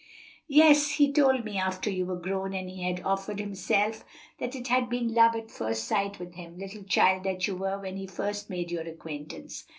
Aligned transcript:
"Yes, 0.47 0.93
he 0.93 1.13
told 1.13 1.45
me 1.45 1.59
after 1.59 1.91
you 1.91 2.07
were 2.07 2.15
grown 2.19 2.55
and 2.55 2.67
he 2.67 2.81
had 2.81 3.03
offered 3.03 3.39
himself, 3.39 4.03
that 4.39 4.55
it 4.55 4.67
had 4.67 4.89
been 4.89 5.13
love 5.13 5.35
at 5.35 5.51
first 5.51 5.83
sight 5.83 6.17
with 6.17 6.33
him, 6.33 6.57
little 6.57 6.83
child 6.83 7.23
that 7.25 7.45
you 7.45 7.55
were 7.55 7.79
when 7.79 7.97
he 7.97 8.07
first 8.07 8.49
made 8.49 8.71
your 8.71 8.81
acquaintance. 8.89 9.65